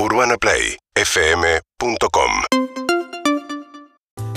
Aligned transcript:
UrbanaPlayFM.com 0.00 2.30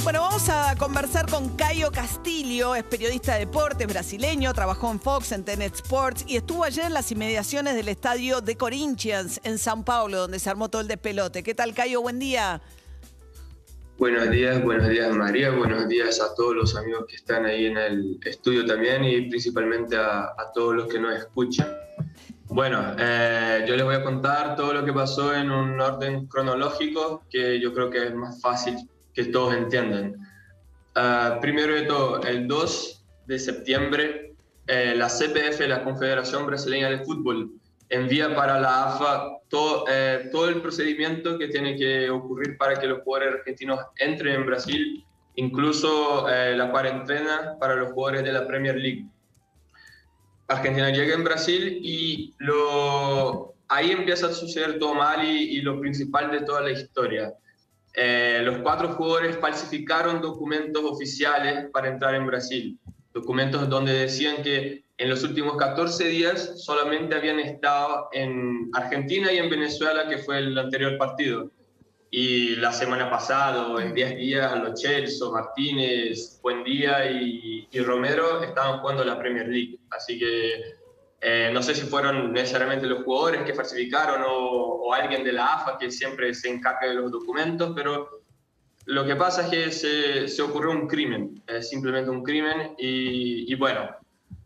Bueno, 0.03 0.21
vamos 0.21 0.49
a 0.49 0.75
conversar 0.75 1.29
con 1.29 1.55
Caio 1.55 1.91
Castillo, 1.91 2.73
es 2.73 2.83
periodista 2.83 3.33
de 3.33 3.41
deportes 3.41 3.85
brasileño, 3.85 4.55
trabajó 4.55 4.89
en 4.89 4.99
Fox, 4.99 5.31
en 5.33 5.45
Tenet 5.45 5.75
Sports 5.75 6.25
y 6.27 6.37
estuvo 6.37 6.63
ayer 6.63 6.85
en 6.85 6.95
las 6.95 7.11
inmediaciones 7.11 7.75
del 7.75 7.89
estadio 7.89 8.41
de 8.41 8.57
Corinthians 8.57 9.39
en 9.43 9.59
Sao 9.59 9.85
Paulo, 9.85 10.21
donde 10.21 10.39
se 10.39 10.49
armó 10.49 10.69
todo 10.69 10.81
el 10.81 10.87
despelote. 10.87 11.43
¿Qué 11.43 11.53
tal, 11.53 11.75
Caio? 11.75 12.01
Buen 12.01 12.17
día. 12.17 12.59
Buenos 13.99 14.31
días, 14.31 14.63
buenos 14.63 14.89
días 14.89 15.15
María, 15.15 15.51
buenos 15.51 15.87
días 15.87 16.19
a 16.21 16.33
todos 16.33 16.55
los 16.55 16.75
amigos 16.75 17.05
que 17.07 17.17
están 17.17 17.45
ahí 17.45 17.67
en 17.67 17.77
el 17.77 18.17
estudio 18.25 18.65
también 18.65 19.05
y 19.05 19.29
principalmente 19.29 19.95
a, 19.95 20.21
a 20.21 20.51
todos 20.55 20.73
los 20.73 20.87
que 20.87 20.99
nos 20.99 21.15
escuchan. 21.15 21.67
Bueno, 22.53 22.95
eh, 22.99 23.63
yo 23.65 23.77
les 23.77 23.85
voy 23.85 23.95
a 23.95 24.03
contar 24.03 24.57
todo 24.57 24.73
lo 24.73 24.83
que 24.83 24.91
pasó 24.91 25.33
en 25.33 25.49
un 25.49 25.79
orden 25.79 26.27
cronológico 26.27 27.23
que 27.29 27.61
yo 27.61 27.73
creo 27.73 27.89
que 27.89 28.07
es 28.07 28.13
más 28.13 28.41
fácil 28.41 28.75
que 29.13 29.23
todos 29.25 29.55
entiendan. 29.55 30.17
Uh, 30.93 31.39
primero 31.39 31.73
de 31.73 31.83
todo, 31.83 32.21
el 32.23 32.49
2 32.49 33.05
de 33.27 33.39
septiembre, 33.39 34.35
eh, 34.67 34.93
la 34.97 35.07
CPF, 35.07 35.65
la 35.65 35.81
Confederación 35.85 36.45
Brasileña 36.45 36.89
de 36.89 36.99
Fútbol, 36.99 37.51
envía 37.87 38.35
para 38.35 38.59
la 38.59 38.87
AFA 38.87 39.29
todo, 39.47 39.85
eh, 39.89 40.27
todo 40.29 40.49
el 40.49 40.61
procedimiento 40.61 41.37
que 41.37 41.47
tiene 41.47 41.77
que 41.77 42.09
ocurrir 42.09 42.57
para 42.57 42.75
que 42.75 42.87
los 42.87 43.01
jugadores 43.03 43.35
argentinos 43.35 43.79
entren 43.97 44.35
en 44.35 44.45
Brasil, 44.45 45.05
incluso 45.35 46.27
eh, 46.29 46.53
la 46.57 46.69
cuarentena 46.69 47.55
para 47.61 47.75
los 47.75 47.93
jugadores 47.93 48.25
de 48.25 48.33
la 48.33 48.45
Premier 48.45 48.75
League. 48.75 49.05
Argentina 50.51 50.89
llega 50.89 51.15
en 51.15 51.23
Brasil 51.23 51.79
y 51.81 52.33
ahí 53.69 53.91
empieza 53.91 54.27
a 54.27 54.33
suceder 54.33 54.79
todo 54.79 54.93
mal 54.93 55.23
y, 55.23 55.57
y 55.57 55.61
lo 55.61 55.79
principal 55.79 56.31
de 56.31 56.41
toda 56.41 56.61
la 56.61 56.71
historia. 56.71 57.33
Eh, 57.93 58.41
los 58.43 58.59
cuatro 58.59 58.89
jugadores 58.89 59.37
falsificaron 59.37 60.21
documentos 60.21 60.83
oficiales 60.83 61.69
para 61.71 61.89
entrar 61.89 62.15
en 62.15 62.25
Brasil, 62.25 62.79
documentos 63.13 63.67
donde 63.67 63.93
decían 63.93 64.43
que 64.43 64.85
en 64.97 65.09
los 65.09 65.23
últimos 65.23 65.57
14 65.57 66.07
días 66.07 66.63
solamente 66.63 67.15
habían 67.15 67.39
estado 67.39 68.07
en 68.13 68.69
Argentina 68.73 69.31
y 69.31 69.37
en 69.37 69.49
Venezuela, 69.49 70.07
que 70.07 70.19
fue 70.19 70.37
el 70.37 70.57
anterior 70.57 70.97
partido. 70.97 71.51
Y 72.13 72.57
la 72.57 72.73
semana 72.73 73.09
pasada, 73.09 73.81
en 73.81 73.93
10 73.93 74.17
días, 74.17 74.59
Los 74.59 74.81
Chelsea, 74.81 75.29
Martínez, 75.29 76.39
Buendía 76.43 77.09
y, 77.09 77.67
y 77.71 77.79
Romero 77.79 78.43
estaban 78.43 78.81
jugando 78.81 79.05
la 79.05 79.17
Premier 79.17 79.47
League. 79.47 79.79
Así 79.89 80.19
que 80.19 80.81
eh, 81.23 81.51
no 81.53 81.61
sé 81.61 81.75
si 81.75 81.83
fueron 81.83 82.33
necesariamente 82.33 82.87
los 82.87 83.03
jugadores 83.03 83.43
que 83.43 83.53
falsificaron 83.53 84.23
o, 84.23 84.87
o, 84.87 84.93
alguien 84.93 85.23
de 85.23 85.31
la 85.31 85.53
AFA 85.53 85.77
que 85.77 85.91
siempre 85.91 86.33
se 86.33 86.49
encarga 86.49 86.87
de 86.87 86.95
los 86.95 87.11
documentos, 87.11 87.73
pero 87.75 88.23
lo 88.85 89.05
que 89.05 89.15
pasa 89.15 89.43
es 89.43 89.49
que 89.49 89.71
se, 89.71 90.27
se 90.27 90.41
ocurrió 90.41 90.71
un 90.71 90.87
crimen, 90.87 91.43
es 91.45 91.69
simplemente 91.69 92.09
un 92.09 92.23
crimen 92.23 92.73
y, 92.79 93.51
y 93.51 93.55
bueno, 93.55 93.95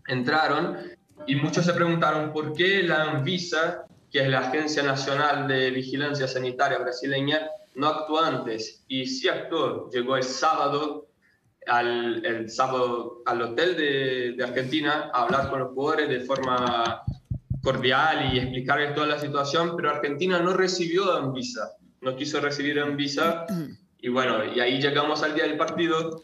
entraron 0.07 0.77
y 1.25 1.35
muchos 1.35 1.65
se 1.65 1.73
preguntaron 1.73 2.33
por 2.33 2.53
qué 2.53 2.83
la 2.83 3.03
Anvisa, 3.03 3.85
que 4.15 4.21
es 4.21 4.29
la 4.29 4.47
Agencia 4.47 4.81
Nacional 4.81 5.45
de 5.45 5.71
Vigilancia 5.71 6.25
Sanitaria 6.25 6.77
brasileña, 6.77 7.49
no 7.73 7.87
actuó 7.87 8.21
antes. 8.21 8.85
Y 8.87 9.05
sí 9.07 9.27
actuó, 9.27 9.89
llegó 9.89 10.15
el 10.15 10.23
sábado 10.23 11.09
al, 11.67 12.25
el 12.25 12.49
sábado 12.49 13.23
al 13.25 13.41
hotel 13.41 13.75
de, 13.75 14.33
de, 14.37 14.41
Argentina 14.41 15.11
a 15.13 15.23
hablar 15.23 15.49
con 15.49 15.59
los 15.59 15.73
jugadores 15.73 16.07
de 16.07 16.21
forma 16.21 17.03
cordial 17.61 18.33
y 18.33 18.39
explicarles 18.39 18.95
toda 18.95 19.07
la 19.07 19.19
situación, 19.19 19.73
pero 19.75 19.89
Argentina 19.89 20.39
no 20.39 20.53
recibió 20.53 21.11
a 21.11 21.17
Anvisa, 21.17 21.71
no 21.99 22.15
quiso 22.15 22.39
recibir 22.39 22.79
a 22.79 22.85
Anvisa. 22.85 23.45
Y 23.99 24.09
bueno, 24.09 24.45
y 24.45 24.59
ahí 24.59 24.79
llegamos 24.79 25.23
al 25.23 25.33
día 25.33 25.45
del 25.45 25.57
partido. 25.57 26.21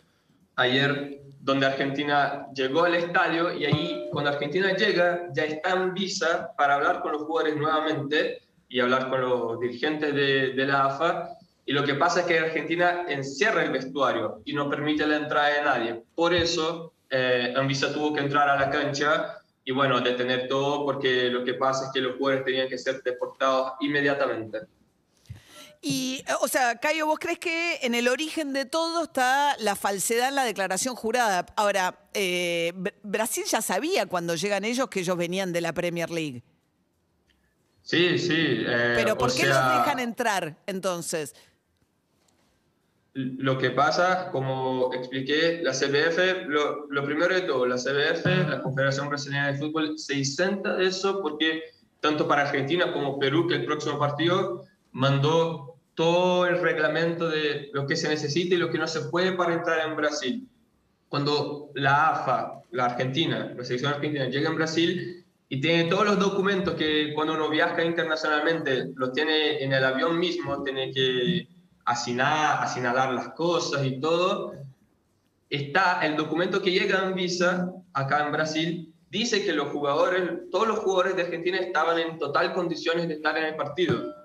Ayer 0.55 1.20
donde 1.43 1.65
Argentina 1.65 2.47
llegó 2.53 2.83
al 2.83 2.95
estadio 2.95 3.53
y 3.53 3.65
ahí 3.65 4.07
cuando 4.11 4.29
Argentina 4.29 4.75
llega 4.75 5.27
ya 5.33 5.45
está 5.45 5.71
en 5.71 5.93
visa 5.93 6.51
para 6.55 6.75
hablar 6.75 7.01
con 7.01 7.13
los 7.13 7.23
jugadores 7.23 7.57
nuevamente 7.57 8.41
y 8.69 8.79
hablar 8.79 9.09
con 9.09 9.21
los 9.21 9.59
dirigentes 9.59 10.13
de, 10.13 10.65
la 10.65 10.85
AFA. 10.85 11.29
Y 11.65 11.73
lo 11.73 11.83
que 11.83 11.95
pasa 11.95 12.21
es 12.21 12.25
que 12.27 12.39
Argentina 12.39 13.05
encierra 13.07 13.63
el 13.63 13.71
vestuario 13.71 14.41
y 14.45 14.53
no 14.53 14.69
permite 14.69 15.05
la 15.05 15.17
entrada 15.17 15.49
de 15.49 15.61
nadie. 15.63 16.03
Por 16.15 16.33
eso 16.33 16.93
eh, 17.09 17.53
Anvisa 17.57 17.91
tuvo 17.91 18.13
que 18.13 18.21
entrar 18.21 18.47
a 18.47 18.59
la 18.59 18.69
cancha 18.69 19.37
y 19.65 19.71
bueno, 19.71 19.99
detener 19.99 20.47
todo 20.47 20.85
porque 20.85 21.29
lo 21.29 21.43
que 21.43 21.55
pasa 21.55 21.85
es 21.85 21.91
que 21.91 22.01
los 22.01 22.17
jugadores 22.17 22.45
tenían 22.45 22.69
que 22.69 22.77
ser 22.77 23.01
deportados 23.03 23.73
inmediatamente. 23.79 24.59
Y, 25.83 26.23
o 26.41 26.47
sea, 26.47 26.75
Cayo, 26.77 27.07
¿vos 27.07 27.17
crees 27.19 27.39
que 27.39 27.79
en 27.81 27.95
el 27.95 28.07
origen 28.07 28.53
de 28.53 28.65
todo 28.65 29.05
está 29.05 29.55
la 29.57 29.75
falsedad 29.75 30.29
en 30.29 30.35
la 30.35 30.43
declaración 30.43 30.95
jurada? 30.95 31.47
Ahora, 31.55 32.07
eh, 32.13 32.71
Brasil 33.01 33.45
ya 33.47 33.63
sabía 33.63 34.05
cuando 34.05 34.35
llegan 34.35 34.63
ellos 34.63 34.87
que 34.89 34.99
ellos 34.99 35.17
venían 35.17 35.51
de 35.51 35.61
la 35.61 35.73
Premier 35.73 36.11
League. 36.11 36.43
Sí, 37.81 38.19
sí. 38.19 38.35
Eh, 38.37 38.93
Pero 38.95 39.17
¿por 39.17 39.31
qué 39.33 39.41
sea, 39.41 39.49
los 39.49 39.79
dejan 39.79 39.99
entrar 39.99 40.55
entonces? 40.67 41.33
Lo 43.13 43.57
que 43.57 43.71
pasa, 43.71 44.29
como 44.31 44.93
expliqué, 44.93 45.61
la 45.63 45.73
CBF, 45.73 46.45
lo, 46.47 46.85
lo 46.89 47.03
primero 47.03 47.33
de 47.33 47.41
todo, 47.41 47.65
la 47.65 47.75
CBF, 47.75 48.25
la 48.47 48.61
Confederación 48.61 49.09
Brasileña 49.09 49.51
de 49.51 49.57
Fútbol, 49.57 49.97
se 49.97 50.13
isenta 50.13 50.75
de 50.75 50.85
eso 50.85 51.21
porque 51.23 51.63
tanto 52.01 52.27
para 52.27 52.43
Argentina 52.43 52.93
como 52.93 53.17
Perú, 53.17 53.47
que 53.47 53.55
el 53.55 53.65
próximo 53.65 53.97
partido 53.97 54.65
mandó 54.91 55.70
todo 55.95 56.45
el 56.45 56.61
reglamento 56.61 57.29
de 57.29 57.69
lo 57.73 57.85
que 57.85 57.95
se 57.95 58.09
necesita 58.09 58.55
y 58.55 58.57
lo 58.57 58.69
que 58.69 58.77
no 58.77 58.87
se 58.87 59.01
puede 59.01 59.33
para 59.33 59.53
entrar 59.53 59.87
en 59.87 59.95
Brasil. 59.95 60.47
Cuando 61.09 61.69
la 61.75 62.09
AFA, 62.09 62.61
la 62.71 62.85
Argentina, 62.85 63.53
la 63.55 63.63
selección 63.63 63.93
argentina 63.93 64.29
llega 64.29 64.49
en 64.49 64.55
Brasil 64.55 65.25
y 65.49 65.59
tiene 65.59 65.89
todos 65.89 66.05
los 66.05 66.19
documentos 66.19 66.75
que 66.75 67.13
cuando 67.13 67.33
uno 67.33 67.49
viaja 67.49 67.83
internacionalmente 67.83 68.91
los 68.95 69.11
tiene 69.11 69.61
en 69.61 69.73
el 69.73 69.83
avión 69.83 70.17
mismo, 70.17 70.63
tiene 70.63 70.93
que 70.93 71.47
asignar, 71.83 72.63
asignalar 72.63 73.13
las 73.13 73.29
cosas 73.33 73.85
y 73.85 73.99
todo, 73.99 74.53
está 75.49 76.05
el 76.05 76.15
documento 76.15 76.61
que 76.61 76.71
llega 76.71 77.03
en 77.05 77.13
visa 77.13 77.69
acá 77.91 78.25
en 78.25 78.31
Brasil, 78.31 78.93
dice 79.09 79.43
que 79.43 79.51
los 79.51 79.67
jugadores, 79.67 80.49
todos 80.49 80.69
los 80.69 80.79
jugadores 80.79 81.17
de 81.17 81.23
Argentina 81.23 81.57
estaban 81.57 81.99
en 81.99 82.17
total 82.17 82.53
condiciones 82.53 83.09
de 83.09 83.15
estar 83.15 83.37
en 83.37 83.43
el 83.43 83.55
partido 83.57 84.20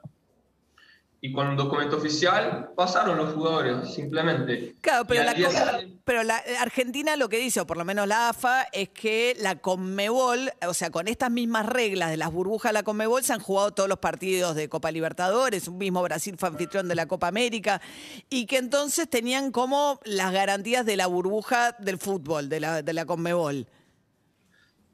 y 1.21 1.33
con 1.33 1.47
un 1.49 1.57
documento 1.57 1.97
oficial 1.97 2.71
pasaron 2.77 3.17
los 3.17 3.35
jugadores, 3.35 3.93
simplemente. 3.93 4.75
Claro, 4.81 5.07
pero, 5.07 5.25
la, 5.25 5.35
cosa, 5.35 5.81
pero 6.05 6.23
la 6.23 6.43
Argentina 6.61 7.17
lo 7.17 7.29
que 7.29 7.39
dice, 7.39 7.61
o 7.61 7.67
por 7.67 7.79
lo 7.79 7.85
menos 7.85 8.07
la 8.07 8.29
AFA, 8.29 8.65
es 8.73 8.91
que 8.91 9.35
la 9.41 9.57
Conmebol, 9.57 10.53
o 10.67 10.75
sea, 10.75 10.91
con 10.91 11.09
estas 11.09 11.31
mismas 11.31 11.67
reglas 11.67 12.11
de 12.11 12.19
las 12.19 12.31
burbujas 12.31 12.71
de 12.71 12.75
la 12.75 12.83
Conmebol, 12.83 13.25
se 13.25 13.33
han 13.33 13.41
jugado 13.41 13.73
todos 13.73 13.89
los 13.89 13.99
partidos 13.99 14.55
de 14.55 14.69
Copa 14.69 14.91
Libertadores, 14.91 15.69
un 15.69 15.79
mismo 15.79 16.03
Brasil 16.03 16.37
fue 16.39 16.51
anfitrión 16.51 16.87
de 16.87 16.95
la 16.95 17.07
Copa 17.07 17.29
América, 17.29 17.81
y 18.29 18.47
que 18.47 18.59
entonces 18.59 19.09
tenían 19.09 19.53
como 19.53 20.01
las 20.05 20.33
garantías 20.33 20.85
de 20.85 20.97
la 20.97 21.07
burbuja 21.07 21.73
del 21.79 21.99
fútbol, 21.99 22.49
de 22.49 22.61
la, 22.61 22.83
de 22.83 22.93
la 22.93 23.07
Conmebol. 23.07 23.67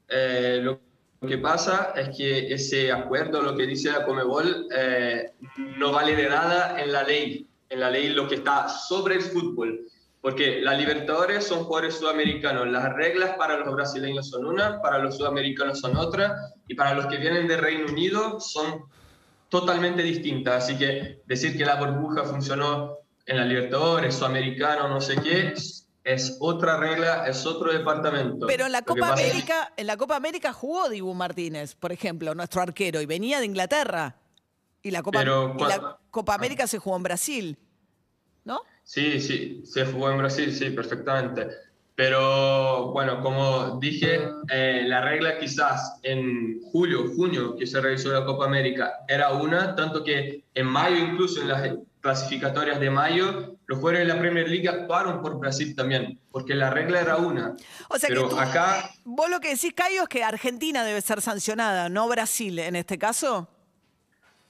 Eh, 0.07 0.59
lo 0.61 0.92
lo 1.23 1.29
que 1.29 1.37
pasa 1.37 1.93
es 1.95 2.17
que 2.17 2.53
ese 2.53 2.91
acuerdo, 2.91 3.41
lo 3.41 3.55
que 3.55 3.65
dice 3.65 3.89
la 3.89 4.03
Comebol, 4.03 4.67
eh, 4.75 5.31
no 5.77 5.93
vale 5.93 6.17
de 6.17 6.27
nada 6.27 6.77
en 6.81 6.91
la 6.91 7.03
ley, 7.03 7.47
en 7.69 7.79
la 7.79 7.89
ley 7.89 8.09
lo 8.09 8.27
que 8.27 8.35
está 8.35 8.67
sobre 8.67 9.15
el 9.15 9.21
fútbol, 9.21 9.87
porque 10.19 10.59
las 10.59 10.77
Libertadores 10.77 11.47
son 11.47 11.63
jugadores 11.63 11.95
sudamericanos, 11.95 12.67
las 12.67 12.91
reglas 12.91 13.37
para 13.37 13.57
los 13.57 13.73
brasileños 13.73 14.27
son 14.27 14.45
una, 14.45 14.81
para 14.81 14.99
los 14.99 15.15
sudamericanos 15.15 15.79
son 15.79 15.95
otra, 15.95 16.35
y 16.67 16.75
para 16.75 16.93
los 16.93 17.05
que 17.05 17.15
vienen 17.15 17.47
de 17.47 17.55
Reino 17.55 17.85
Unido 17.89 18.41
son 18.41 18.83
totalmente 19.47 20.03
distintas. 20.03 20.65
Así 20.65 20.77
que 20.77 21.21
decir 21.25 21.57
que 21.57 21.63
la 21.63 21.75
burbuja 21.75 22.25
funcionó 22.25 22.97
en 23.25 23.37
la 23.37 23.45
Libertadores, 23.45 24.15
sudamericano, 24.15 24.89
no 24.89 24.99
sé 24.99 25.15
qué, 25.23 25.53
es 26.03 26.37
otra 26.39 26.77
regla, 26.77 27.27
es 27.27 27.45
otro 27.45 27.71
departamento. 27.71 28.45
Pero 28.45 28.65
en 28.65 28.71
la 28.71 28.81
Copa 28.81 29.13
América, 29.13 29.71
es... 29.75 29.81
en 29.81 29.87
la 29.87 29.97
Copa 29.97 30.15
América 30.15 30.53
jugó 30.53 30.89
Dibu 30.89 31.13
Martínez, 31.13 31.75
por 31.75 31.91
ejemplo, 31.91 32.35
nuestro 32.35 32.61
arquero, 32.61 33.01
y 33.01 33.05
venía 33.05 33.39
de 33.39 33.45
Inglaterra. 33.45 34.17
Y 34.81 34.91
la 34.91 35.01
Copa, 35.01 35.19
Pero, 35.19 35.55
y 35.57 35.63
la 35.63 35.97
Copa 36.11 36.35
América 36.35 36.67
se 36.67 36.77
jugó 36.77 36.97
en 36.97 37.03
Brasil, 37.03 37.57
¿no? 38.43 38.61
Sí, 38.83 39.21
sí, 39.21 39.61
se 39.65 39.85
jugó 39.85 40.11
en 40.11 40.17
Brasil, 40.17 40.53
sí, 40.53 40.69
perfectamente. 40.71 41.47
Pero 41.95 42.91
bueno, 42.91 43.21
como 43.21 43.79
dije, 43.79 44.27
eh, 44.49 44.83
la 44.85 45.01
regla 45.01 45.37
quizás 45.37 45.99
en 46.01 46.61
julio, 46.71 47.05
junio, 47.15 47.55
que 47.55 47.67
se 47.67 47.79
realizó 47.79 48.11
la 48.11 48.25
Copa 48.25 48.45
América, 48.45 49.05
era 49.07 49.31
una, 49.31 49.75
tanto 49.75 50.03
que 50.03 50.43
en 50.53 50.65
mayo, 50.65 50.97
incluso 50.97 51.41
en 51.41 51.47
las 51.49 51.63
clasificatorias 52.03 52.81
de 52.81 52.89
mayo, 52.89 53.55
los 53.65 53.79
jugadores 53.79 54.05
de 54.05 54.13
la 54.13 54.19
Premier 54.19 54.49
League 54.49 54.67
actuaron 54.67 55.21
por 55.21 55.39
Brasil 55.39 55.73
también, 55.73 56.19
porque 56.31 56.53
la 56.53 56.69
regla 56.69 56.99
era 56.99 57.15
una. 57.15 57.55
O 57.87 57.97
sea 57.97 58.09
Pero 58.09 58.27
que 58.27 58.35
tú, 58.35 58.39
acá. 58.41 58.91
Vos 59.05 59.29
lo 59.29 59.39
que 59.39 59.51
decís, 59.51 59.73
Cayo, 59.73 60.03
es 60.03 60.09
que 60.09 60.21
Argentina 60.21 60.83
debe 60.83 60.99
ser 60.99 61.21
sancionada, 61.21 61.87
no 61.87 62.09
Brasil 62.09 62.59
en 62.59 62.75
este 62.75 62.99
caso. 62.99 63.47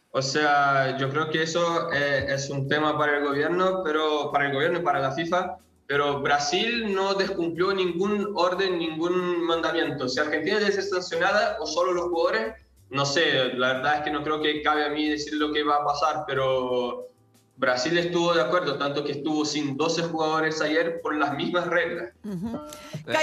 O 0.09 0.21
sea, 0.23 0.97
yo 0.97 1.11
creo 1.11 1.29
que 1.29 1.43
eso 1.43 1.91
eh, 1.93 2.25
es 2.27 2.49
un 2.49 2.67
tema 2.67 2.97
para 2.97 3.17
el 3.17 3.23
gobierno, 3.23 3.83
pero 3.83 4.31
para 4.31 4.47
el 4.47 4.53
gobierno 4.53 4.79
y 4.79 4.81
para 4.81 4.99
la 4.99 5.11
FIFA, 5.11 5.57
pero 5.85 6.21
Brasil 6.21 6.91
no 6.91 7.13
descumplió 7.13 7.71
ningún 7.71 8.31
orden, 8.35 8.79
ningún 8.79 9.45
mandamiento. 9.45 10.09
Si 10.09 10.19
Argentina 10.19 10.59
ya 10.59 10.69
es 10.69 10.89
sancionada 10.89 11.57
o 11.59 11.67
solo 11.67 11.93
los 11.93 12.05
jugadores, 12.05 12.55
no 12.89 13.05
sé, 13.05 13.53
la 13.53 13.73
verdad 13.73 13.97
es 13.97 14.01
que 14.05 14.11
no 14.11 14.23
creo 14.23 14.41
que 14.41 14.63
cabe 14.63 14.85
a 14.85 14.89
mí 14.89 15.07
decir 15.07 15.35
lo 15.35 15.53
que 15.53 15.63
va 15.63 15.77
a 15.77 15.85
pasar, 15.85 16.23
pero 16.25 17.12
Brasil 17.55 17.97
estuvo 17.97 18.33
de 18.33 18.41
acuerdo, 18.41 18.77
tanto 18.77 19.03
que 19.03 19.11
estuvo 19.11 19.45
sin 19.45 19.77
12 19.77 20.03
jugadores 20.03 20.59
ayer 20.61 21.01
por 21.01 21.15
las 21.15 21.35
mismas 21.35 21.67
reglas. 21.67 22.09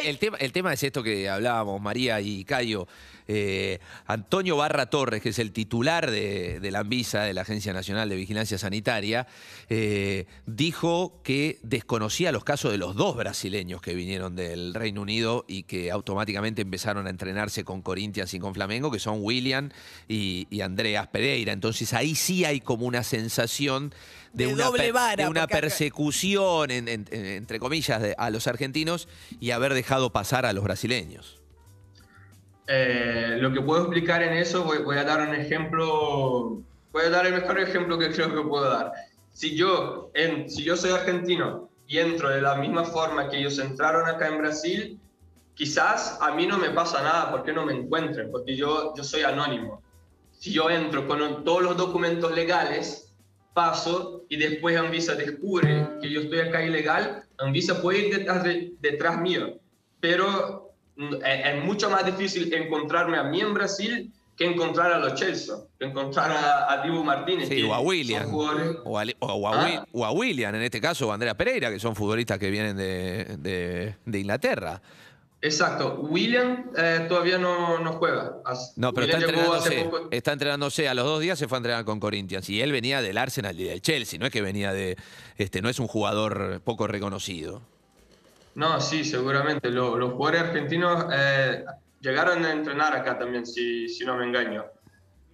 el, 0.04 0.18
tema, 0.18 0.36
el 0.38 0.52
tema 0.52 0.72
es 0.72 0.82
esto 0.82 1.02
que 1.02 1.28
hablábamos, 1.28 1.80
María 1.80 2.20
y 2.20 2.44
Cayo. 2.44 2.86
Eh, 3.32 3.78
Antonio 4.06 4.56
Barra 4.56 4.86
Torres, 4.86 5.22
que 5.22 5.28
es 5.28 5.38
el 5.38 5.52
titular 5.52 6.10
de, 6.10 6.58
la 6.72 6.80
ANVISA, 6.80 7.22
de 7.22 7.32
la 7.32 7.42
Agencia 7.42 7.72
Nacional 7.72 8.08
de 8.08 8.16
Vigilancia 8.16 8.58
Sanitaria, 8.58 9.28
eh, 9.68 10.26
dijo 10.46 11.20
que 11.22 11.60
desconocía 11.62 12.32
los 12.32 12.42
casos 12.42 12.72
de 12.72 12.78
los 12.78 12.96
dos 12.96 13.16
brasileños 13.16 13.80
que 13.82 13.94
vinieron 13.94 14.34
del 14.34 14.74
Reino 14.74 15.02
Unido 15.02 15.44
y 15.46 15.62
que 15.62 15.92
automáticamente 15.92 16.62
empezaron 16.62 17.06
a 17.06 17.10
entrenarse 17.10 17.62
con 17.62 17.82
Corinthians 17.82 18.34
y 18.34 18.40
con 18.40 18.52
Flamengo, 18.52 18.90
que 18.90 18.98
son 18.98 19.18
William 19.20 19.70
y, 20.08 20.60
Andreas 20.60 21.06
Pereira. 21.06 21.52
Entonces 21.52 21.94
ahí 21.94 22.16
sí 22.16 22.44
hay 22.44 22.60
como 22.60 22.84
una 22.84 23.04
sensación 23.04 23.94
de, 24.32 24.46
una, 24.46 24.70
una 25.28 25.46
persecución, 25.46 26.70
entre 26.70 27.58
comillas, 27.58 28.14
a 28.16 28.30
los 28.30 28.46
argentinos 28.46 29.08
y 29.40 29.50
haber 29.50 29.74
dejado 29.74 30.10
pasar 30.10 30.46
a 30.46 30.52
los 30.52 30.64
brasileños. 30.64 31.40
Eh, 32.72 33.36
lo 33.40 33.52
que 33.52 33.60
puedo 33.60 33.82
explicar 33.82 34.22
en 34.22 34.34
eso, 34.34 34.62
voy, 34.62 34.96
a 34.96 35.02
dar 35.02 35.28
un 35.28 35.34
ejemplo, 35.34 36.62
voy 36.92 37.04
a 37.04 37.10
dar 37.10 37.26
el 37.26 37.34
mejor 37.34 37.58
ejemplo 37.58 37.98
que 37.98 38.10
creo 38.10 38.32
que 38.32 38.48
puedo 38.48 38.70
dar. 38.70 38.92
Si 39.32 39.56
yo, 39.56 40.12
en, 40.14 40.48
si 40.48 40.62
yo 40.62 40.76
soy 40.76 40.92
argentino 40.92 41.68
y 41.88 41.98
entro 41.98 42.28
de 42.28 42.40
la 42.40 42.54
misma 42.54 42.84
forma 42.84 43.28
que 43.28 43.38
ellos 43.38 43.58
entraron 43.58 44.08
acá 44.08 44.28
en 44.28 44.38
Brasil, 44.38 45.00
quizás 45.54 46.16
a 46.20 46.30
mí 46.36 46.46
no 46.46 46.58
me 46.58 46.70
pasa 46.70 47.02
nada 47.02 47.32
porque 47.32 47.52
no 47.52 47.66
me 47.66 47.74
encuentren, 47.74 48.30
porque 48.30 48.54
yo, 48.54 48.94
yo 48.96 49.02
soy 49.02 49.22
anónimo. 49.22 49.82
Si 50.30 50.52
yo 50.52 50.70
entro 50.70 51.08
con 51.08 51.44
todos 51.44 51.62
los 51.62 51.76
documentos 51.76 52.32
legales, 52.32 53.09
paso 53.52 54.24
y 54.28 54.36
después 54.36 54.76
Anvisa 54.76 55.14
descubre 55.14 55.86
que 56.00 56.10
yo 56.10 56.20
estoy 56.20 56.40
acá 56.40 56.62
ilegal, 56.62 57.24
Anvisa 57.38 57.80
puede 57.80 58.06
ir 58.06 58.16
detrás, 58.16 58.44
de, 58.44 58.72
detrás 58.80 59.20
mío. 59.20 59.58
Pero 60.00 60.72
es 60.96 61.64
mucho 61.64 61.90
más 61.90 62.04
difícil 62.04 62.52
encontrarme 62.52 63.16
a 63.16 63.24
mí 63.24 63.40
en 63.40 63.54
Brasil 63.54 64.12
que 64.40 64.46
encontrar 64.46 64.90
a 64.90 64.98
los 64.98 65.14
Chelsea, 65.16 65.54
que 65.78 65.84
encontrar 65.84 66.30
a, 66.30 66.82
Dibu 66.82 67.04
Martínez. 67.04 67.46
Sí, 67.46 67.62
o 67.62 67.74
a 67.74 67.80
William. 67.80 68.26
O 68.34 68.98
a, 68.98 69.02
¿Ah? 69.02 69.84
o, 69.92 70.06
a, 70.06 70.12
William, 70.12 70.54
en 70.54 70.62
este 70.62 70.80
caso, 70.80 71.08
o 71.08 71.10
a 71.10 71.14
Andrea 71.14 71.36
Pereira, 71.36 71.70
que 71.70 71.78
son 71.78 71.94
futbolistas 71.94 72.38
que 72.38 72.50
vienen 72.50 72.74
de, 72.74 73.94
de, 74.06 74.18
Inglaterra. 74.18 74.80
Exacto. 75.42 75.96
William 76.00 76.70
eh, 76.76 77.06
todavía 77.08 77.38
no, 77.38 77.78
no, 77.78 77.94
juega. 77.94 78.36
No, 78.76 78.92
pero 78.92 79.06
está 79.06 79.18
entrenándose, 79.18 79.90
está 80.10 80.32
entrenándose. 80.32 80.88
A 80.88 80.94
los 80.94 81.04
dos 81.06 81.20
días 81.20 81.38
se 81.38 81.48
fue 81.48 81.56
a 81.56 81.60
entrenar 81.60 81.84
con 81.84 81.98
Corinthians. 81.98 82.48
Y 82.50 82.60
él 82.60 82.72
venía 82.72 83.00
del 83.00 83.16
Arsenal 83.16 83.58
y 83.58 83.64
del 83.64 83.80
Chelsea. 83.80 84.18
No 84.18 84.26
es 84.26 84.32
que 84.32 84.42
venía 84.42 84.72
de. 84.72 84.96
Este, 85.38 85.62
no 85.62 85.70
es 85.70 85.78
un 85.78 85.86
jugador 85.86 86.60
poco 86.62 86.86
reconocido. 86.86 87.62
No, 88.54 88.80
sí, 88.80 89.04
seguramente. 89.04 89.70
Los, 89.70 90.12
jugadores 90.12 90.42
argentinos 90.42 91.06
eh, 91.12 91.64
llegaron 92.00 92.44
a 92.44 92.52
entrenar 92.52 92.94
acá 92.94 93.18
también, 93.18 93.46
si, 93.46 93.88
si 93.88 94.04
no 94.04 94.16
me 94.16 94.26
engaño. 94.26 94.66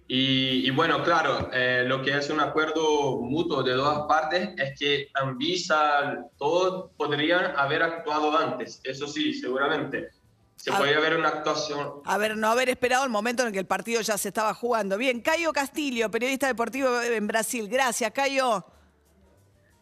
Y, 0.09 0.69
bueno, 0.71 1.03
claro, 1.03 1.49
eh, 1.51 1.83
lo 1.85 2.01
que 2.01 2.17
es 2.17 2.29
un 2.29 2.39
acuerdo 2.39 3.19
mutuo 3.21 3.61
de 3.61 3.73
dos 3.73 4.07
partes 4.07 4.51
es 4.57 4.79
que 4.79 5.09
Anvisa, 5.13 6.23
todos 6.37 6.91
podrían 6.95 7.57
haber 7.57 7.83
actuado 7.83 8.37
antes, 8.37 8.79
eso 8.85 9.05
sí, 9.05 9.33
seguramente. 9.33 10.09
Se 10.55 10.71
podría 10.71 10.97
haber 10.97 11.17
una 11.17 11.29
actuación. 11.29 12.01
A 12.05 12.17
ver, 12.17 12.35
no 12.35 12.47
haber 12.47 12.69
esperado 12.69 13.03
el 13.03 13.09
momento 13.09 13.45
en 13.45 13.53
que 13.53 13.59
el 13.59 13.67
partido 13.67 14.01
ya 14.01 14.17
se 14.17 14.29
estaba 14.29 14.53
jugando. 14.53 14.97
Bien, 14.97 15.21
Cayo 15.21 15.53
Castillo, 15.53 16.09
periodista 16.09 16.47
deportivo 16.47 17.01
en 17.01 17.27
Brasil. 17.27 17.67
Gracias, 17.69 18.11
Cayo. 18.11 18.65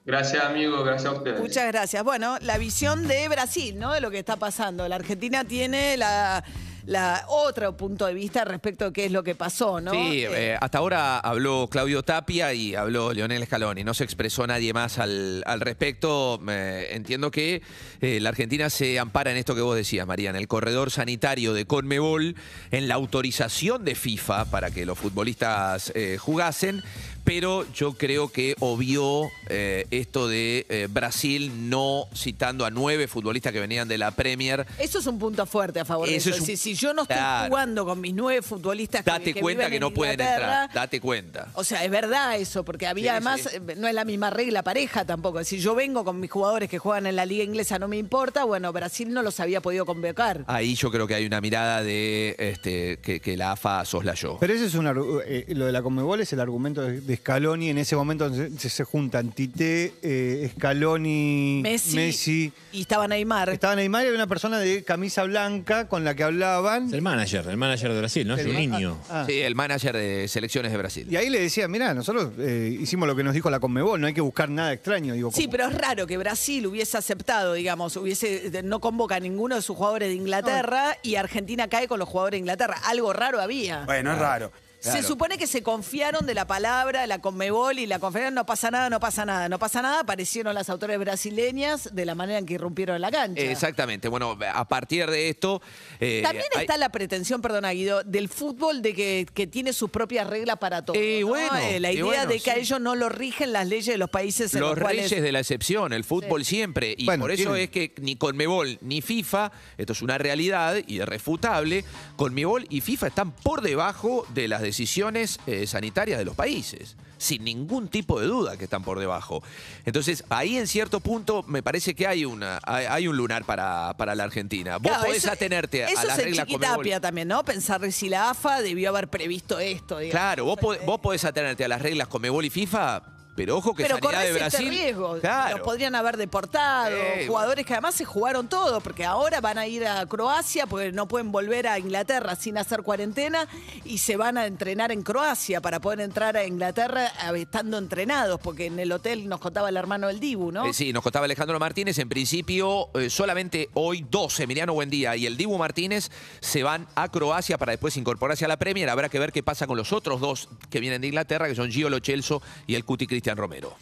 Gracias, 0.06 0.44
amigo, 0.44 0.84
gracias 0.84 1.14
a 1.14 1.18
ustedes. 1.18 1.40
Muchas 1.40 1.68
gracias. 1.68 2.04
Bueno, 2.04 2.38
la 2.42 2.58
visión 2.58 3.08
de 3.08 3.28
Brasil, 3.30 3.80
¿no? 3.80 3.94
De 3.94 4.02
lo 4.02 4.12
que 4.12 4.20
está 4.20 4.36
pasando. 4.36 4.88
La 4.88 4.98
Argentina 4.98 5.46
tiene 5.46 5.98
la 5.98 6.44
la 6.86 7.26
otro 7.28 7.76
punto 7.76 8.06
de 8.06 8.14
vista 8.14 8.46
respecto 8.46 8.86
a 8.86 8.94
qué 8.94 9.06
es 9.06 9.12
lo 9.12 9.24
que 9.24 9.36
pasó, 9.36 9.82
¿no? 9.82 9.92
Sí, 9.92 10.24
eh, 10.24 10.30
eh, 10.34 10.58
hasta 10.60 10.78
ahora 10.78 11.20
habló 11.20 11.68
Claudio 11.70 12.04
Tapia 12.04 12.54
y 12.54 12.76
habló 12.76 13.14
Leonel 13.14 13.46
Scaloni, 13.46 13.84
no 13.84 13.94
se 13.94 14.04
expresó 14.04 14.46
nadie 14.46 14.74
más 14.74 15.00
al, 15.00 15.44
respecto. 15.60 16.40
entiendo 16.48 17.32
que 17.32 17.62
eh, 18.02 18.20
la 18.20 18.30
Argentina 18.30 18.70
se 18.70 19.00
ampara 19.00 19.32
en 19.32 19.38
esto 19.38 19.56
que 19.56 19.62
vos 19.62 19.76
decías, 19.76 20.06
María, 20.06 20.30
en 20.30 20.36
el 20.36 20.48
corredor 20.48 20.92
sanitario 20.92 21.54
de 21.54 21.66
Conmebol, 21.66 22.36
en 22.72 22.88
la 22.88 22.96
autorización 22.96 23.84
de 23.84 23.96
FIFA 23.96 24.46
para 24.46 24.72
que 24.72 24.86
los 24.86 24.98
futbolistas 24.98 25.92
jugasen, 26.20 26.84
pero 27.24 27.66
yo 27.74 27.94
creo 27.94 28.32
que 28.32 28.56
obvió 28.60 29.30
esto 29.50 30.28
de 30.28 30.88
Brasil 30.92 31.70
no 31.70 32.08
citando 32.16 32.66
a 32.66 32.70
nueve 32.70 33.08
futbolistas 33.08 33.52
que 33.52 33.60
venían 33.60 33.88
de 33.88 33.98
la 33.98 34.12
Premier. 34.12 34.68
Eso 34.78 35.00
es 35.00 35.08
un 35.08 35.18
punto 35.18 35.46
fuerte 35.46 35.80
a 35.80 35.86
favor 35.86 36.08
de 36.08 36.16
eso 36.16 36.32
yo 36.76 36.94
no 36.94 37.04
estoy 37.04 37.18
jugando 37.48 37.86
con 37.86 38.02
mis 38.02 38.14
nueve 38.14 38.42
futbolistas 38.42 39.04
Date 39.04 39.34
que, 39.34 39.42
cuenta 39.42 39.70
que, 39.70 39.80
no 39.80 39.92
pueden 39.92 40.20
entrar. 40.20 40.72
Date 40.74 41.00
cuenta. 41.00 41.48
O 41.54 41.64
sea, 41.64 41.84
es 41.84 41.92
verdad 41.92 42.36
eso, 42.36 42.64
porque 42.64 42.88
había 42.88 43.14
además, 43.14 43.50
eh, 43.54 43.76
no 43.78 43.88
es 43.88 43.94
la 43.94 44.06
misma 44.06 44.30
regla 44.30 44.64
pareja 44.64 45.06
tampoco. 45.06 45.44
Si 45.44 45.60
yo 45.60 45.76
vengo 45.76 46.04
con 46.04 46.20
mis 46.20 46.30
jugadores 46.30 46.70
que 46.70 46.80
juegan 46.80 47.08
en 47.08 47.16
la 47.16 47.26
liga 47.26 47.44
inglesa, 47.44 47.80
no 47.80 47.88
me 47.88 47.98
importa. 47.98 48.44
Bueno, 48.44 48.72
Brasil 48.74 49.12
no 49.12 49.22
los 49.22 49.40
había 49.40 49.62
podido 49.62 49.86
convocar. 49.86 50.44
Ahí 50.48 50.76
yo 50.76 50.92
creo 50.92 51.08
que 51.08 51.16
hay 51.16 51.26
una 51.26 51.42
mirada 51.42 51.84
de 51.84 52.36
este, 52.38 52.98
que, 52.98 53.36
la 53.36 53.52
AFA 53.52 53.84
soslayó. 53.84 54.38
Pero 54.40 54.54
ese 54.54 54.66
es 54.66 54.76
un 54.76 54.88
eh, 55.26 55.46
lo 55.50 55.66
de 55.66 55.72
la 55.72 55.82
Conmebol 55.82 56.22
es 56.22 56.32
el 56.32 56.40
argumento 56.40 56.82
de, 56.82 57.16
Scaloni. 57.18 57.70
En 57.70 57.78
ese 57.78 57.96
momento 57.96 58.32
se, 58.34 58.70
se 58.70 58.84
juntan 58.84 59.32
Tite, 59.32 59.94
eh, 60.02 60.52
Scaloni, 60.56 61.62
Messi, 61.64 62.52
Y 62.72 62.82
estaba 62.82 63.08
Neymar. 63.08 63.50
Estaba 63.50 63.76
Neymar 63.76 64.04
y 64.04 64.08
había 64.08 64.20
una 64.20 64.28
persona 64.28 64.60
de 64.60 64.84
camisa 64.84 65.24
blanca 65.24 65.88
con 65.88 66.04
la 66.04 66.16
que 66.16 66.24
hablaba 66.24 66.65
el 66.74 67.02
manager, 67.02 67.48
el 67.48 67.58
manager 67.58 67.94
de 67.94 68.00
Brasil, 68.00 68.28
¿no? 68.28 68.36
Es 68.36 68.46
un 68.46 68.56
niño. 68.56 68.98
Ah. 69.10 69.26
Sí, 69.28 69.42
el 69.42 69.56
manager 69.56 69.96
de 69.96 70.28
selecciones 70.28 70.72
de 70.72 70.78
Brasil. 70.78 71.08
Y 71.10 71.16
ahí 71.16 71.30
le 71.30 71.40
decía, 71.40 71.68
mirá, 71.68 71.94
nosotros 71.94 72.32
eh, 72.40 72.78
hicimos 72.80 73.08
lo 73.08 73.16
que 73.16 73.24
nos 73.24 73.34
dijo 73.34 73.50
la 73.50 73.60
Conmebol, 73.60 74.00
no 74.00 74.08
hay 74.08 74.14
que 74.14 74.22
buscar 74.22 74.50
nada 74.50 74.74
extraño. 74.74 75.14
Digo, 75.14 75.32
sí, 75.32 75.48
pero 75.48 75.68
es 75.68 75.74
raro 75.74 76.08
que 76.08 76.18
Brasil 76.18 76.66
hubiese 76.68 76.98
aceptado, 76.98 77.54
digamos, 77.54 77.96
hubiese 77.98 78.62
no 78.64 78.80
convoca 78.80 79.16
a 79.16 79.20
ninguno 79.20 79.56
de 79.56 79.62
sus 79.62 79.76
jugadores 79.76 80.10
de 80.10 80.16
Inglaterra 80.16 80.98
y 81.02 81.16
Argentina 81.16 81.68
cae 81.68 81.88
con 81.88 82.00
los 82.00 82.10
jugadores 82.10 82.38
de 82.38 82.40
Inglaterra. 82.40 82.78
Algo 82.86 83.14
raro 83.14 83.42
había. 83.42 83.86
Bueno, 83.86 84.14
es 84.14 84.20
raro. 84.20 84.52
Se 84.92 85.04
supone 85.04 85.38
que 85.38 85.48
se 85.48 85.64
confiaron 85.64 86.26
de 86.26 86.34
la 86.34 86.46
palabra 86.46 87.02
de 87.02 87.08
la 87.08 87.20
Conmebol 87.20 87.80
y 87.80 87.88
la 87.88 88.00
conferencia 88.00 88.32
no 88.32 88.46
pasa 88.46 88.72
nada, 88.72 88.90
no 88.90 89.00
pasa 89.00 89.26
nada, 89.26 89.50
no 89.50 89.60
pasa 89.60 89.82
nada. 89.82 90.02
Aparecieron 90.02 90.54
las 90.54 90.70
autores 90.70 91.00
brasileñas 91.00 91.90
de 91.94 92.06
la 92.06 92.16
manera 92.16 92.40
en 92.40 92.46
que 92.46 92.54
irrumpieron 92.54 92.96
en 92.96 93.02
la 93.02 93.12
cancha. 93.12 93.42
Exactamente. 93.42 94.08
Bueno, 94.08 94.38
a 94.54 94.68
partir 94.68 95.10
de 95.10 95.30
esto. 95.30 95.62
Eh, 96.00 96.22
También 96.24 96.46
está 96.60 96.78
la 96.78 96.90
pretensión, 96.90 97.42
perdona 97.42 97.72
Guido, 97.72 98.04
del 98.04 98.30
fútbol 98.30 98.82
de 98.82 98.94
que, 98.94 99.48
tiene 99.48 99.74
sus 99.74 99.90
propias 99.90 100.28
reglas 100.28 100.58
para 100.58 100.84
todo. 100.84 101.00
Y 101.00 101.24
bueno, 101.24 101.56
eh, 101.58 101.80
la 101.80 101.92
idea 101.92 102.26
de 102.26 102.40
que 102.40 102.52
a 102.52 102.56
ellos 102.56 102.80
no 102.80 102.96
lo 102.96 103.10
rigen 103.10 103.54
las 103.54 103.68
leyes 103.68 103.88
de 103.88 103.98
los 103.98 104.10
países 104.10 104.54
en 104.54 104.62
los, 104.62 104.72
los 104.72 104.80
reyes 104.80 105.10
de 105.10 105.32
la 105.32 105.40
excepción, 105.40 105.94
el 105.94 106.04
fútbol 106.04 106.46
siempre. 106.46 106.96
Y 106.98 107.06
por 107.06 107.32
eso 107.32 107.56
es 107.56 107.70
que 107.70 107.94
ni 108.02 108.16
Conmebol 108.16 108.78
ni 108.82 109.02
FIFA, 109.02 109.52
esto 109.78 109.94
es 109.94 110.02
una 110.02 110.18
realidad 110.18 110.78
y 110.88 110.96
irrefutable, 110.96 111.86
Conmebol 112.16 112.66
y 112.70 112.82
FIFA 112.82 113.08
están 113.08 113.32
por 113.32 113.62
debajo 113.62 114.26
de 114.34 114.48
las 114.48 114.62
decisiones 114.62 114.75
eh, 114.80 115.68
sanitarias 115.68 116.20
de 116.20 116.26
los 116.26 116.36
países, 116.36 116.96
sin 117.18 117.44
ningún 117.44 117.88
tipo 117.88 118.20
de 118.20 118.28
duda 118.28 118.58
que 118.58 118.66
están 118.66 118.84
por 118.84 119.00
debajo. 119.00 119.42
Entonces, 119.86 120.24
ahí 120.30 120.58
en 120.58 120.68
cierto 120.68 121.00
punto 121.00 121.44
me 121.44 121.64
parece 121.64 121.96
que 121.96 122.08
hay, 122.08 122.26
una, 122.26 122.60
hay, 122.64 123.08
un 123.08 123.18
lunar 123.18 123.46
para, 123.46 123.96
para, 123.98 124.16
la 124.16 124.24
Argentina. 124.24 124.78
Vos 124.78 124.98
podés 124.98 125.26
atenerte 125.28 125.86
a 125.86 126.04
las 126.04 126.18
reglas 126.18 126.48
Chiquitapia 126.48 127.00
también, 127.00 127.28
¿no? 127.28 127.44
Pensar 127.44 127.92
si 127.92 128.10
la 128.10 128.30
AFA 128.30 128.62
debió 128.62 128.90
haber 128.90 129.10
previsto 129.10 129.60
esto. 129.60 129.98
Claro, 130.10 130.46
vos, 130.46 130.58
podés, 130.58 130.86
vos 130.86 131.00
podés 131.00 131.26
atenerte 131.26 131.66
a 131.66 131.68
las 131.68 131.82
reglas 131.82 132.08
Comebol 132.08 132.46
y 132.46 132.50
FIFA 132.50 133.15
Pero 133.36 133.58
ojo 133.58 133.76
que 133.76 133.84
Pero 133.84 133.98
Sanidad 133.98 134.22
de 134.22 134.28
este 134.28 134.40
Brasil. 134.40 134.70
riesgo. 134.70 135.20
Claro. 135.20 135.58
Los 135.58 135.66
podrían 135.66 135.94
haber 135.96 136.18
deportado. 136.18 136.96
Eh, 136.96 137.26
jugadores 137.28 137.66
que 137.66 137.74
además 137.74 137.96
se 137.96 138.06
jugaron 138.06 138.48
todo, 138.48 138.80
porque 138.82 139.04
ahora 139.06 139.42
van 139.42 139.58
a 139.58 139.68
ir 139.68 139.86
a 139.86 140.06
Croacia, 140.06 140.66
porque 140.68 140.92
no 140.92 141.08
pueden 141.08 141.32
volver 141.32 141.68
a 141.68 141.78
Inglaterra 141.78 142.36
sin 142.36 142.58
hacer 142.58 142.82
cuarentena, 142.82 143.48
y 143.84 143.98
se 143.98 144.16
van 144.16 144.38
a 144.38 144.46
entrenar 144.46 144.92
en 144.92 145.04
Croacia 145.04 145.62
para 145.62 145.80
poder 145.80 146.00
entrar 146.02 146.38
a 146.38 146.46
Inglaterra 146.46 147.12
estando 147.36 147.78
entrenados, 147.78 148.40
porque 148.40 148.68
en 148.68 148.80
el 148.80 148.92
hotel 148.92 149.28
nos 149.28 149.40
contaba 149.40 149.70
el 149.70 149.78
hermano 149.78 150.08
del 150.08 150.20
Dibu, 150.20 150.52
¿no? 150.52 150.66
Eh, 150.66 150.74
sí, 150.74 150.94
nos 150.94 151.04
contaba 151.04 151.26
Alejandro 151.26 151.60
Martínez. 151.60 151.98
En 152.00 152.10
principio, 152.10 152.90
eh, 152.98 153.10
solamente 153.10 153.70
hoy 153.74 154.06
dos, 154.10 154.40
Emiliano 154.40 154.74
Buendía 154.74 155.16
y 155.16 155.26
el 155.26 155.36
Dibu 155.36 155.58
Martínez, 155.58 156.10
se 156.40 156.64
van 156.64 156.88
a 156.96 157.10
Croacia 157.10 157.58
para 157.58 157.72
después 157.72 157.98
incorporarse 157.98 158.46
a 158.46 158.48
la 158.48 158.58
Premier. 158.58 158.90
Habrá 158.90 159.10
que 159.10 159.20
ver 159.20 159.32
qué 159.32 159.44
pasa 159.44 159.68
con 159.68 159.78
los 159.78 159.92
otros 159.92 160.22
dos 160.22 160.48
que 160.70 160.80
vienen 160.80 161.02
de 161.02 161.08
Inglaterra, 161.08 161.48
que 161.48 161.56
son 161.56 161.72
Gio 161.72 161.90
Lo 161.90 162.00
Celso 162.00 162.42
y 162.68 162.76
el 162.76 162.86
Cuti 162.86 163.08
Cristian 163.26 163.38
Romero. 163.38 163.74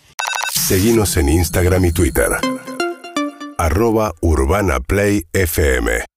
Seguimos 0.53 1.17
en 1.17 1.27
Instagram 1.27 1.83
y 1.83 1.91
Twitter. 1.91 2.29
Arroba 3.57 4.13
Urbana 4.21 4.79
Play 4.79 5.25
FM. 5.33 6.05